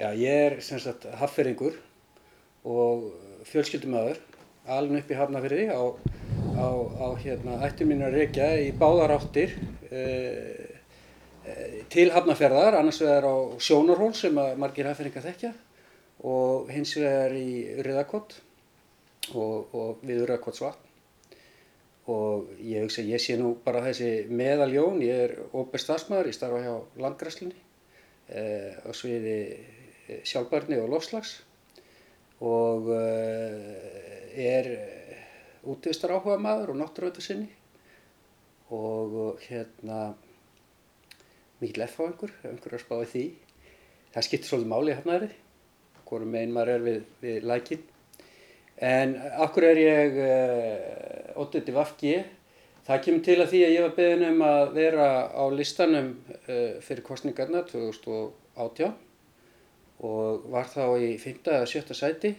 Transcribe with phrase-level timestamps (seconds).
[0.00, 1.74] Já, ég er sem sagt hafferingur
[2.64, 3.02] og
[3.44, 4.16] fjölskyldumöður,
[4.64, 5.82] alveg upp í Hafnafyrði á,
[6.56, 6.68] á,
[7.04, 9.50] á hérna, ættum mínu að reykja í báðar áttir
[9.92, 10.04] e,
[11.44, 11.56] e,
[11.92, 15.50] til Hafnafjörðar, annars vegar á Sjónarhól sem margir hafferingar þekkja
[16.32, 17.50] og hins vegar í
[17.84, 18.38] Röðakott
[19.34, 20.88] og, og við Röðakottsvatn
[22.08, 26.62] og ég hugsa, ég sé nú bara þessi meðaljón, ég er óbæst stafsmæður, ég starfa
[26.64, 27.60] hjá landgræslinni
[28.32, 29.36] eh, á sviði
[30.26, 31.36] sjálfbarni og lofslags
[32.40, 34.70] og eh, er
[35.68, 37.50] útvistar áhuga maður og náttúröðu sinni
[38.70, 40.14] og hérna
[41.60, 43.24] mikið lefð á einhver, einhver er að spáði því.
[44.14, 45.18] Það skiptir svolítið máli hérna
[46.08, 47.82] hvorum einn maður er við, við lækinn.
[48.80, 49.12] En
[49.44, 52.14] akkur er ég uh, oddviti Vafki.
[52.86, 56.10] Það kemur til að því að ég var beðin um að vera á listanum
[56.48, 59.09] uh, fyrir kostningarna 2018
[60.06, 61.42] og var þá í 5.
[61.44, 61.96] eða 7.
[61.96, 62.32] sæti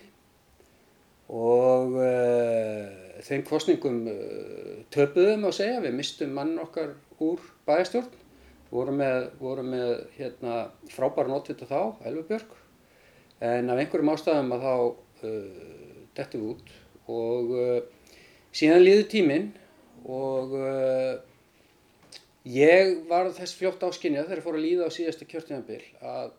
[1.31, 2.87] og uh,
[3.23, 4.01] þeim kostningum
[4.91, 8.09] töpuðum að segja, við mistum mann okkar úr bæjastjórn,
[8.73, 10.57] vorum með, vorum með hérna,
[10.91, 12.57] frábæra nótvita þá, Elvabjörg,
[13.45, 14.75] en af einhverjum ástæðum að þá
[16.17, 16.71] dettum við út
[17.11, 17.79] og uh,
[18.55, 19.49] síðan liður tíminn
[20.09, 21.13] og uh,
[22.47, 26.33] ég var þess fljótt áskinja þegar ég fór að líða á síðasta kjörtíðanbill að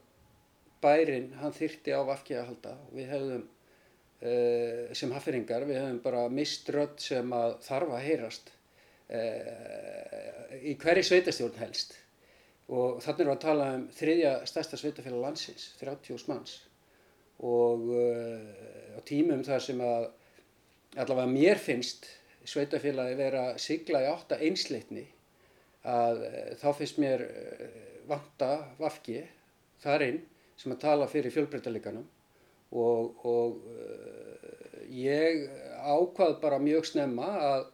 [0.82, 2.76] bærin hann þyrti á vafki að halda.
[2.92, 8.52] Við hefðum uh, sem haffyringar, við hefðum bara mist rödd sem að þarf að heyrast
[9.12, 11.90] í hverju sveitastjórn helst.
[12.72, 16.54] Og þannig við að tala um þriðja stærsta sveitafélag landsins, 30 manns.
[17.42, 20.08] Og uh, á tímum þar sem að
[21.02, 22.06] allavega mér finnst
[22.46, 25.04] sveitafélagi vera sigla í átta einsleitni
[25.88, 29.24] að uh, þá finnst mér uh, vanta vafki
[29.82, 30.22] þarinn
[30.60, 32.04] sem að tala fyrir fjölbreytalikanum
[32.72, 33.58] og, og
[34.92, 35.46] ég
[35.82, 37.64] ákvað bara mjög snemma að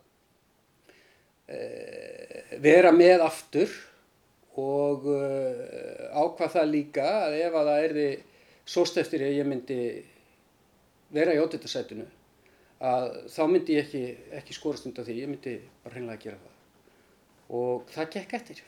[2.63, 3.73] vera með aftur
[4.59, 5.07] og
[6.13, 8.09] ákvað það líka að ef að það erði
[8.69, 9.81] sóst eftir að ég myndi
[11.15, 12.07] vera í ótættasætinu
[12.79, 14.03] að þá myndi ég ekki,
[14.39, 16.55] ekki skorast undan því, ég myndi bara hreinlega gera það
[17.59, 18.61] og það gekk eftir.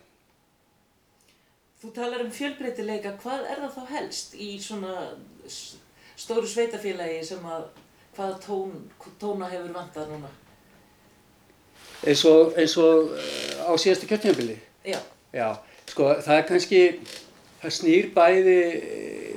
[1.81, 4.95] Þú talar um fjölbreytileika, hvað er það þá helst í svona
[6.21, 7.71] stóru sveitafélagi sem að
[8.17, 8.75] hvaða tón,
[9.23, 10.29] tóna hefur vantað núna?
[12.05, 13.15] Eins og, eins og
[13.65, 14.59] á síðastu kjörtjánbili?
[14.85, 14.99] Já.
[15.33, 15.49] Já,
[15.89, 16.83] sko það er kannski,
[17.63, 18.59] það snýr bæði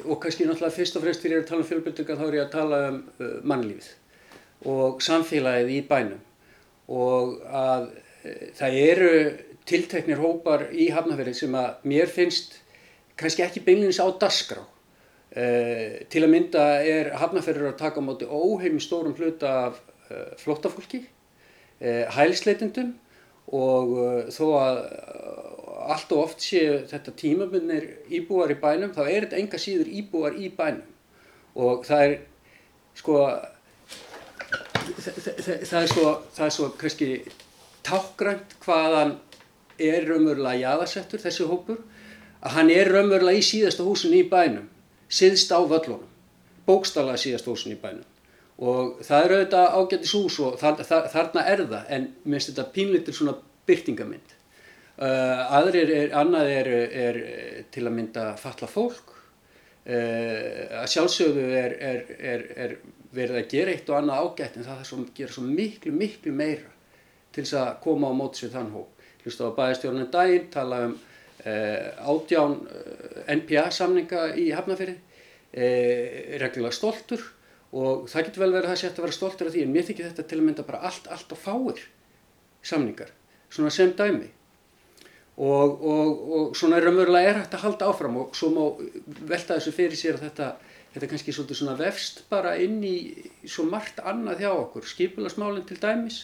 [0.04, 2.54] og kannski náttúrulega fyrst og fremst fyrir að tala um fjölbyrtinga þá er ég að
[2.58, 6.20] tala um uh, mannlífið og samfélagið í bænum
[6.92, 7.90] og að
[8.58, 9.16] það eru
[9.70, 12.60] tilteknir hópar í Hafnarfjörði sem að mér finnst
[13.20, 14.64] kannski ekki beinlinis á dasgrá.
[15.34, 19.82] Uh, til að mynda er Hafnarfjörður að taka á móti óheim stórum hluta af
[20.38, 21.00] flóttafólki,
[22.14, 22.92] hælsleitendum
[23.50, 23.94] og
[24.30, 24.78] þó að
[25.94, 30.38] allt og oft séu þetta tímabunir íbúar í bænum, þá er þetta enga síður íbúar
[30.40, 30.94] í bænum
[31.60, 32.16] og það er
[32.98, 33.18] sko
[35.02, 37.10] það, það, það er svo það er svo kannski
[37.86, 39.16] tákgrænt hvaðan
[39.78, 41.80] er raunverulega jaðarsettur þessi hópur
[42.44, 44.70] að hann er raunverulega í síðasta húsin í bænum
[45.10, 46.10] siðst á völlunum
[46.68, 48.06] bókstala síðasta húsin í bænum.
[48.64, 53.34] Og það eru auðvitað ágættis hús og þarna er það en minnst þetta pínlitur svona
[53.68, 54.38] byrtingamind
[54.94, 57.16] Uh, aðrir er, annað er, er
[57.74, 59.16] til að mynda falla fólk.
[59.90, 61.74] Uh, að sjálfsögðu er,
[62.22, 62.76] er
[63.14, 66.34] verið að gera eitt og annað ágætt en það er að gera svo miklu miklu
[66.38, 66.70] meira
[67.34, 68.93] til þess að koma á móts við þann hóp
[69.24, 72.60] hlusta á bæðistjórnum daginn tala um uh, átján
[73.40, 75.00] NPA samninga í Hafnafjörði
[75.54, 77.22] reglulega stoltur
[77.74, 79.86] og það getur vel verið að það sé að vera stoltur af því en mér
[79.88, 81.84] þykir þetta til að mynda bara allt, allt og fáir
[82.66, 83.12] samningar
[83.54, 84.30] svona sem dæmi.
[85.34, 88.62] Og, og, og svona raunverulega er hægt að halda áfram og svo má
[89.26, 90.50] velta þessu fyrir sér að þetta,
[90.94, 92.98] þetta kannski svolítið svona vefst bara inn í
[93.42, 96.20] svo margt annað hjá okkur, skipilagsmálinn til dæmis,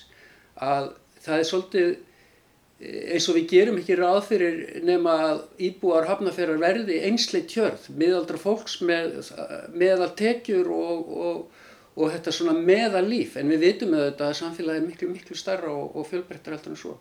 [0.62, 0.92] að
[1.25, 1.90] það er svolítið
[2.80, 8.40] eins og við gerum ekki ráð fyrir nema að íbúar hafnaferðar verði einsleitt hjörð, miðaldra
[8.40, 9.18] fólks með,
[9.76, 11.10] meðal tekjur og,
[12.00, 15.74] og þetta svona meðal líf, en við vitum auðvitað að samfélagi er miklu miklu starra
[15.76, 16.96] og fjölbreyttar heldur en svo.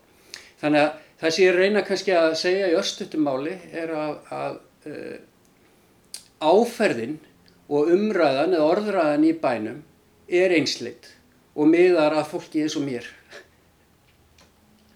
[0.58, 0.90] Þannig að
[1.20, 4.58] það sem ég reyna kannski að segja í östutumáli er að, að
[4.90, 5.18] uh,
[6.42, 7.20] áferðin
[7.68, 9.78] og umræðan eða orðræðan í bænum
[10.26, 11.12] er einsleitt
[11.54, 13.06] og miðar að fólki eins og mér.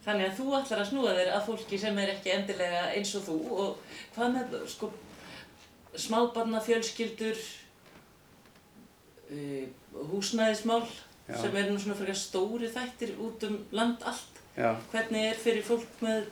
[0.02, 3.24] Þannig að þú ætlar að snúa þér að fólki sem er ekki endilega eins og
[3.28, 4.90] þú og hvað með sko
[6.02, 7.40] smábarna fjölskyldur,
[9.30, 9.64] uh,
[10.12, 10.82] húsnæðismál
[11.28, 11.36] Já.
[11.38, 14.40] sem eru svona frekar stóri þættir út um land allt.
[14.56, 14.72] Já.
[14.92, 16.26] Hvernig er fyrir fólk með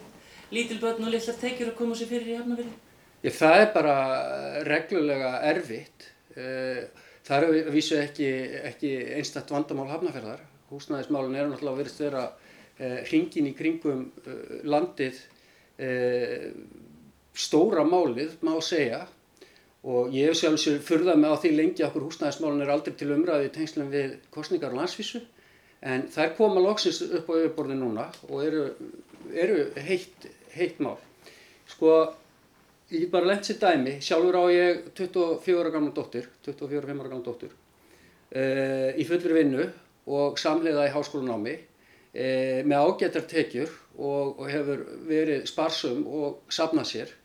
[0.50, 2.74] lítil börn og litlar tekjur að koma sér fyrir í Hafnarfirði?
[3.20, 3.94] Ég, það er bara
[4.66, 6.10] reglulega erfitt.
[6.34, 6.88] Eh,
[7.30, 8.28] Það er að vísu ekki,
[8.72, 10.40] ekki einstakt vandamál hafnaferðar.
[10.70, 12.39] Húsnæðismálun eru náttúrulega verið eh,
[12.80, 15.18] hringin í kringum eh, landið
[15.80, 16.50] eh,
[17.36, 19.04] stóra málið, má segja.
[19.80, 23.48] Og ég hef sjálfsögur furðað mig á því lengi okkur húsnæðismálun er aldrei til umræði
[23.48, 25.22] í tengslum við kostningar og landsvísu.
[25.80, 28.66] En þær koma loksins upp á yfirborði núna og eru,
[29.32, 30.98] eru heitt, heitt mál.
[31.70, 31.94] Sko,
[32.92, 37.12] ég get bara lent sér dæmi, sjálfur á ég 24 ára gamla dóttir, 24-5 ára
[37.14, 37.56] gamla dóttir,
[38.34, 39.68] uh, í fullri vinnu
[40.10, 41.56] og samleiða í háskólanámi
[42.14, 47.16] uh, með ágættar tekjur og, og hefur verið sparsum og safnað sér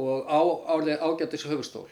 [0.00, 0.40] og á,
[0.76, 1.88] árið ágættis höfustól.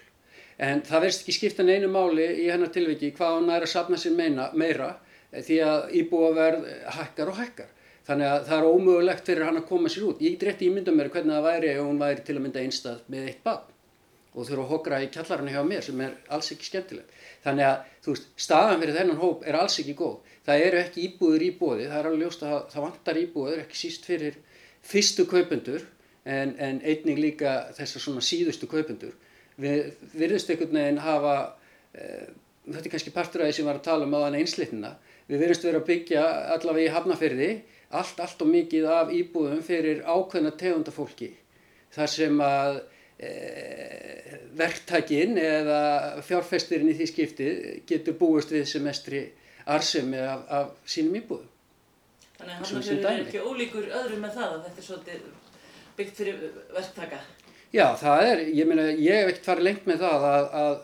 [0.59, 3.99] En það verðist ekki skipta neinu máli í hennar tilviki hvað hún er að safna
[4.01, 4.97] sér meina, meira
[5.31, 6.69] eh, því að íbúaverð
[6.99, 7.75] hækkar og hækkar.
[8.09, 10.23] Þannig að það er ómögulegt fyrir hann að koma sér út.
[10.25, 13.03] Ég get rétt ímynda mér hvernig það væri ef hún væri til að mynda einstað
[13.13, 13.75] með eitt barn
[14.39, 17.15] og þurfa að hokra í kjallarinn hjá mér sem er alls ekki skemmtilegt.
[17.45, 20.35] Þannig að veist, staðan fyrir þennan hóp er alls ekki góð.
[20.49, 23.77] Það eru ekki íbúður í bóði, það er alveg ljóst að það vantar íbúður, ekki
[23.77, 24.37] síst fyrir
[24.89, 25.83] fyrstu kaupendur
[26.25, 29.13] en, en einnig líka þessar svona síðustu kaupendur.
[29.61, 31.35] Við virðumst einhvern veginn hafa,
[31.93, 32.07] e,
[32.65, 34.93] þetta er kannski partur af því sem var að tala um á þannig einslitnina,
[35.29, 36.23] við virðumst vera að byggja
[36.55, 37.49] allavega í hafnafyrði
[38.01, 41.29] allt, allt og mikið af íbúðum fyrir ákveðna tegunda fólki.
[41.93, 42.79] Þar sem að
[43.21, 43.35] e,
[44.57, 45.83] verktakinn eða
[46.25, 47.53] fjárfestirinn í því skipti
[47.93, 49.27] getur búist við semestri
[49.77, 51.49] arsemi af, af sínum íbúðum.
[52.39, 55.25] Þannig að Hafnarfjörður er ekki ólíkur öðrum með það að þetta er svolítið
[55.99, 56.37] byggt fyrir
[56.77, 57.19] verktaka.
[57.75, 60.77] Já, það er, ég meina, ég hef ekkert farið lengt með það að, að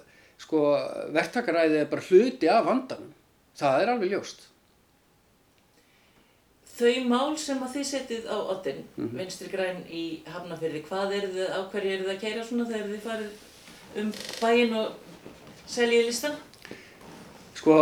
[0.45, 0.63] sko,
[1.15, 3.13] verktakaræðið er bara hluti af vandanum.
[3.57, 4.43] Það er alveg ljóst.
[6.75, 9.13] Þau mál sem að þið setið á oddin, Mhm.
[9.21, 12.89] vinstri græn í Hafnarfjörði, hvað eru þið, á hverju eru þið að keira svona þegar
[12.91, 13.31] þið farið
[14.03, 14.11] um
[14.43, 14.93] bæinn og
[15.71, 16.35] seljið listan?
[17.55, 17.77] Sko,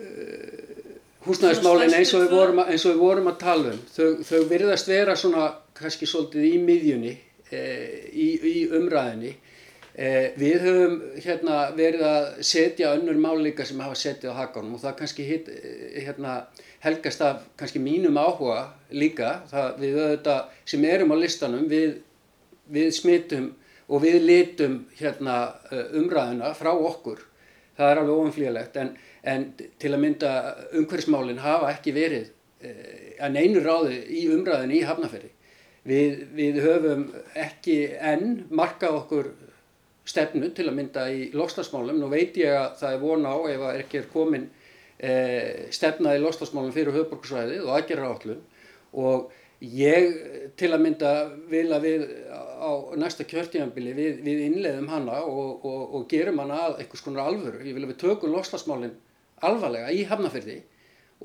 [0.00, 4.88] uh, húsnæðismálin eins og, við vorum, að- við vorum að tala um, þau, þau virðast
[4.88, 7.12] vera svona kannski svolítið í miðjunni
[7.52, 7.60] e,
[8.12, 9.30] í, í umræðinni.
[10.00, 10.08] E,
[10.38, 14.82] við höfum hérna verið að setja önnur mál líka sem hafa setið á hakanum og
[14.84, 16.36] það kannski hit, eh, hérna,
[16.84, 21.98] helgast af kannski mínum áhuga líka, það við auðvitað sem erum á listanum, við,
[22.70, 23.50] við smitum
[23.90, 25.36] og við litum hérna
[25.72, 27.26] eh, umræðuna frá okkur
[27.76, 30.32] það er alveg ofanflíðalegt en, en til að mynda
[30.78, 32.30] umhverfismálin hafa ekki verið
[32.64, 35.32] eh, að neinu ráði í umræðinu í Hafnarfjörði.
[35.90, 37.06] Við, við höfum
[37.40, 39.30] ekki enn markað okkur
[40.08, 42.00] stefnu til að mynda í lofslagsmálum.
[42.00, 44.48] Nú veit ég að það er von á ef að ekki er komin
[44.98, 48.42] eh, stefna í lofslagsmálum fyrir höfuborgarsvæðið og aðgerra átlun
[49.00, 49.30] og
[49.60, 50.16] ég
[50.58, 51.10] til að mynda
[51.50, 56.58] vil að við á næsta kjörtíðanbili við, við innleiðum hana og, og, og gerum hana
[56.66, 57.62] að einhvers konar alvöru.
[57.64, 58.96] Ég vil að við tökum lofslagsmálinn
[59.46, 60.58] alvarlega í Hafnarfyrði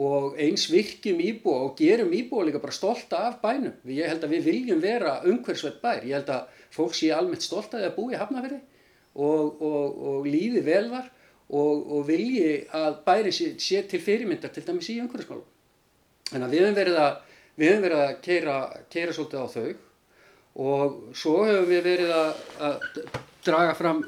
[0.05, 3.75] og eins virkjum íbúa og gerum íbúa líka bara stolta af bænum.
[3.88, 6.03] Ég held að við viljum vera umhverfsveit bær.
[6.03, 8.60] Ég held að fólk sé almennt stolt að búa í Hafnarfyrði
[9.15, 11.07] og, og, og líði vel þar
[11.48, 15.48] og, og vilji að bæri sé, sé til fyrirmyndar til dæmis í umhverfismálum.
[16.31, 17.17] Þannig að við höfum verið að,
[17.62, 18.55] verið að keira,
[18.91, 19.67] keira svolítið á þau
[20.65, 22.89] og svo höfum við verið að, að
[23.45, 24.01] draga fram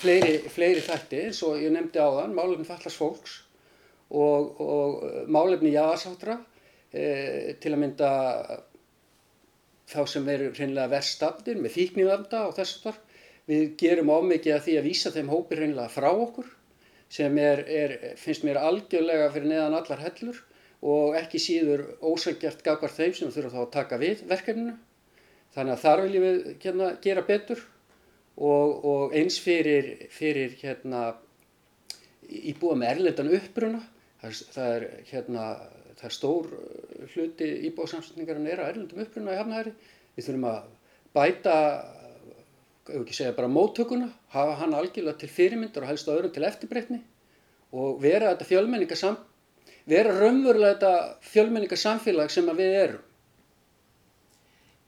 [0.00, 3.36] fleiri, fleiri þætti eins og ég nefndi áðan, málefni fallast fólks
[4.10, 6.38] og, og eh, málefni jáðarsátra
[6.92, 8.10] e, til að mynda
[9.90, 13.00] þá sem eru hreinlega verðstafnir með fíknivanda og þess að
[13.50, 16.50] við gerum ámikið að því að vísa þeim hópi hreinlega frá okkur
[17.10, 20.38] sem er, er, finnst mér algjörlega fyrir neðan allar hellur
[20.86, 24.76] og ekki síður ósækjart gagvar þeim sem þurfa þá að taka við verkefninu.
[25.50, 27.64] Þannig að þar viljum við hérna, gera betur
[28.40, 31.10] og, og eins fyrir, fyrir hérna,
[32.30, 33.82] íbúa með erlendan uppruna.
[34.20, 35.46] Það, það, er, hérna,
[36.00, 39.72] það er stór uh, hluti íbúasamsetningarinn er að erlendum uppruna í hafnæri.
[40.16, 40.60] Við þurfum að
[41.16, 41.56] bæta,
[42.90, 46.46] ef ekki segja bara móttökuna, hafa hann algjörlega til fyrirmyndar og helst á öðrum til
[46.48, 47.00] eftirbreytni
[47.70, 49.18] og vera þetta fjölmenningarsam,
[49.90, 53.04] vera raunverulega þetta fjölmenningarsamfélag sem við erum.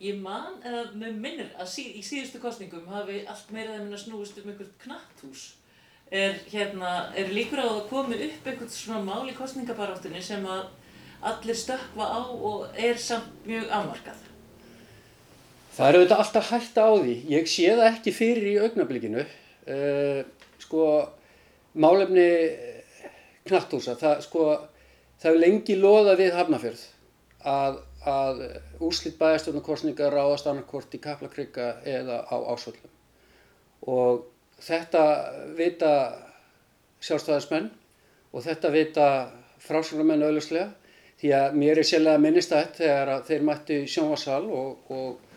[0.02, 4.00] Ég man, eða með minnir, að sí, í síðustu kostningum hafi allt meira en að
[4.02, 5.52] snúist um einhvert knatthús.
[6.12, 10.66] Er, hérna, er líkur á að komi upp einhvert svona mál í kostningabaráttunni sem að
[11.30, 14.26] allir stökkva á og er samt mjög afmarkað?
[15.72, 17.14] Það er auðvitað alltaf hægt á því.
[17.32, 19.24] Ég sé það ekki fyrir í augnablikinu.
[19.62, 20.20] Uh,
[20.60, 20.88] sko,
[21.78, 22.26] málefni
[23.46, 24.48] knatthúsa, það, sko,
[25.22, 26.82] það hefur lengi loða við Hafnafjörð
[27.48, 27.78] að,
[28.08, 28.42] að
[28.82, 32.90] úslitt bæjastofnarkorsninga ráðast annarkort í Kaplakrygga eða á ásvöldum.
[33.86, 34.24] Og
[34.62, 35.04] þetta
[35.58, 35.92] vita
[37.02, 37.70] sjálfstæðismenn
[38.32, 39.08] og þetta vita
[39.62, 40.70] frásunarmenn auðvitslega
[41.22, 45.32] því að mér er sérlega minnistætt þegar þeir mættu sjónvarsal og, og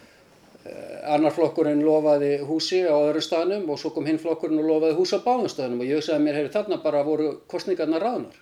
[0.66, 4.96] Eh, annar flokkurinn lofaði húsi á öðru staðnum og svo kom hinn flokkurinn og lofaði
[4.98, 8.40] húsi á báðum staðnum og ég hugsaði að mér hefur þarna bara voru kostningarna ráðnar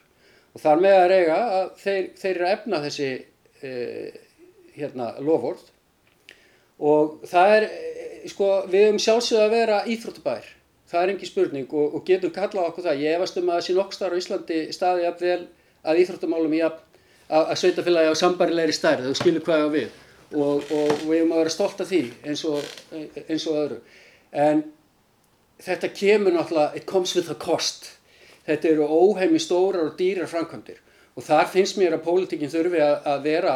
[0.55, 3.09] og þar með að reyga að þeir, þeir eru að efna þessi
[4.73, 5.69] hérna lofvort
[6.83, 10.47] og það er eh, sko við höfum sjálfsögð að vera íþróttabær.
[10.93, 13.03] Það er engi spurning og, og getum kallað okkur það.
[13.03, 15.39] Ég efast um að þessi nokkstar á Íslandi staði að vel
[15.83, 16.77] að íþróttamálum í að,
[17.29, 19.97] að, að sveitafélagi á sambarilegri stærð þau skilur hvað á við.
[20.33, 22.69] Og, og við erum að vera stolt af því eins og,
[23.27, 23.81] eins og öðru.
[24.33, 24.63] En
[25.61, 27.91] þetta kemur náttúrulega, it comes with a cost.
[28.47, 30.81] Þetta eru óheimi stórar og dýrar framkvæmdir
[31.13, 33.55] og þar finnst mér að pólitíkinn þurfi að, að vera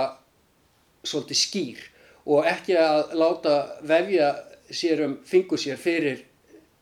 [1.08, 1.84] svolítið skýr
[2.28, 3.56] og ekki að láta
[3.88, 4.32] vefja
[4.70, 6.26] sér um fingur sér fyrir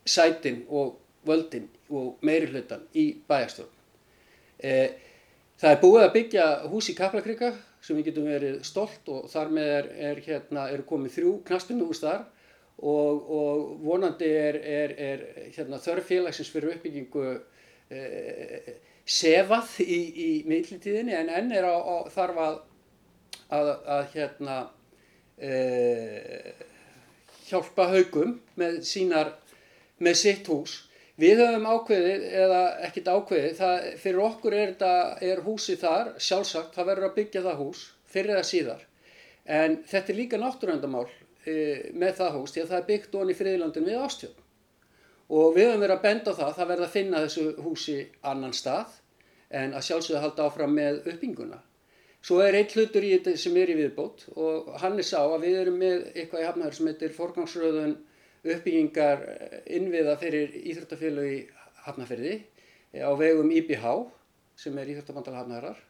[0.05, 3.72] sætin og völdin og meiri hlutan í bæjarstofn.
[4.60, 4.89] Eh,
[5.62, 7.51] það er búið að byggja hús í Kaplakrika
[7.86, 12.01] sem við getum verið stolt og þar með er, er hérna, eru komið þrjú knastundús
[12.01, 12.24] þar
[12.82, 17.27] og, og vonandi er, er, er hérna, þörf félagsins fyrir uppbyggingu
[17.94, 18.74] eh,
[19.05, 22.57] sefað í, í millitíðinni en enn er á, á þarf að,
[23.53, 24.57] að, að hérna,
[25.38, 26.51] eh,
[27.45, 29.35] hjálpa haugum með, sínar,
[30.01, 30.79] með sitt hús
[31.15, 36.74] Við höfum ákveðið eða ekkert ákveðið, það, fyrir okkur er, þetta, er húsi þar, sjálfsagt,
[36.75, 38.81] það verður að byggja það hús fyrir eða síðar.
[39.45, 41.05] En þetta er líka náttúröndamál
[41.47, 41.55] e,
[41.95, 44.45] með það hús því að það er byggt onni friðlandin við ástjóðum.
[45.34, 47.96] Og við höfum verið að benda á það, það verður að finna þessu húsi
[48.29, 49.00] annan stað
[49.50, 51.62] en að sjálfsögða halda áfram með uppbygginguna.
[52.25, 55.46] Svo er eitt hlutur í þetta sem er í viðbót og hann er sá að
[55.46, 57.96] við erum með eitthvað í hafnaður sem heitir forgangsröðun
[58.46, 61.39] uppbyggingar eh, innviða fyrir Íþróttafélög í
[61.86, 63.86] Hafnarferði eh, á vegum IBH
[64.62, 65.84] sem er Íþróttabandala Hafnarar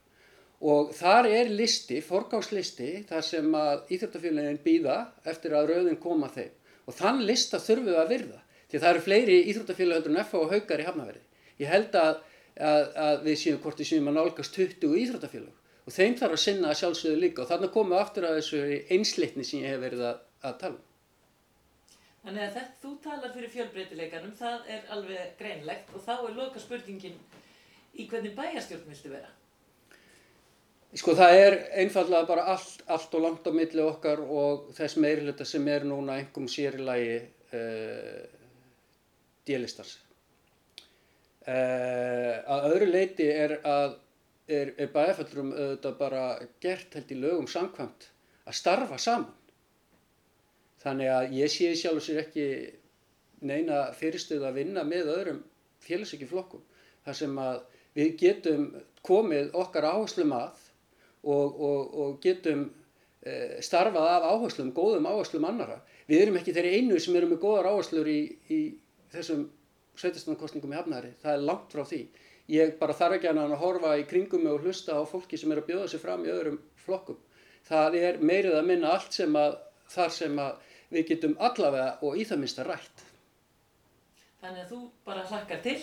[0.66, 6.52] og þar er listi, forgáðslisti þar sem að Íþróttafélögin býða eftir að rauðin koma þeim.
[6.86, 8.42] Og þann lista þurfum við að virða
[8.76, 11.22] því það eru fleiri Íþróttafélög heldur en FH og Haugar í Hafnarferði.
[11.62, 12.18] Ég held að,
[12.60, 16.42] að, að við séum hvort við séum að nálgast 20 Íþróttafélög og þeim þarf að
[16.42, 18.62] sinna að sjálfsögðu líka og þannig komum við aftur að þessu
[18.96, 20.84] einsleitni sem ég hef verið að, að tala um.
[22.26, 26.62] Þannig að þetta, þú talar fyrir fjölbreytileikanum, það er alveg greinlegt og þá er loka
[26.64, 27.20] spurningin
[27.94, 29.30] í hvernig bæjarstjórn viltu vera?
[30.96, 35.46] Sko það er einfallega bara allt, allt og langt á milli okkar og þess meirleita
[35.46, 38.35] sem er núna einhverjum sérilagi uh,
[39.46, 40.00] eh, délistans.
[41.46, 44.00] Uh, að öðru leiti er að
[44.50, 46.24] er, er bæjarfællurum auðvitað bara
[46.62, 48.08] gert held í lögum samkvæmt
[48.46, 49.34] að starfa saman.
[50.82, 52.48] Þannig að ég sé sjálf og sér ekki
[53.46, 55.42] neina fyrirstöðu að vinna með öðrum
[55.86, 56.62] félagsvíkjuflokkum.
[57.06, 57.62] Þar sem að
[57.98, 58.68] við getum
[59.06, 60.62] komið okkar áherslum að
[61.26, 62.68] og, og, og getum
[63.26, 65.80] e, starfað af áherslum, góðum áherslum annara.
[66.10, 68.20] Við erum ekki þeirri einu sem eru með góðar áherslur í,
[68.54, 68.60] í
[69.16, 69.46] þessum
[70.00, 71.12] sveitastunarkostningum í hafnæri.
[71.22, 72.02] Það er langt frá því.
[72.52, 75.72] Ég bara þarf ekki að horfa í kringum og hlusta á fólki sem eru að
[75.72, 77.18] bjóða sig fram í öðrum flokkum.
[77.66, 79.58] Það er meirið að minna allt sem að
[79.90, 83.06] þar sem að við getum allavega og í það minnsta rætt.
[84.44, 85.80] Þannig að þú bara hlakkar til?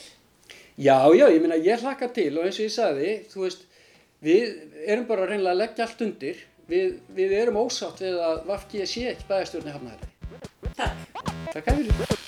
[0.78, 3.66] Já, já, ég minna ég hlakkar til og eins og ég sagði, þú veist,
[4.22, 6.48] við erum bara reynilega að leggja allt undir.
[6.70, 10.12] Við, við erum ósátt við að Vafki sé ekki bæðastjórni hafnaðari.
[10.78, 11.24] Takk.
[11.50, 12.22] Takk að þér.